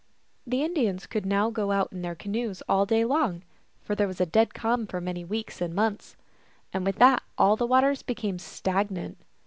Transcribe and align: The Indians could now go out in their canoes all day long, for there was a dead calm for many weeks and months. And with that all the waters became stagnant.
The 0.47 0.63
Indians 0.63 1.05
could 1.05 1.27
now 1.27 1.51
go 1.51 1.71
out 1.71 1.89
in 1.91 2.01
their 2.01 2.15
canoes 2.15 2.63
all 2.67 2.87
day 2.87 3.05
long, 3.05 3.43
for 3.83 3.93
there 3.93 4.07
was 4.07 4.19
a 4.19 4.25
dead 4.25 4.55
calm 4.55 4.87
for 4.87 4.99
many 4.99 5.23
weeks 5.23 5.61
and 5.61 5.75
months. 5.75 6.15
And 6.73 6.83
with 6.83 6.95
that 6.95 7.21
all 7.37 7.55
the 7.55 7.67
waters 7.67 8.01
became 8.01 8.39
stagnant. 8.39 9.19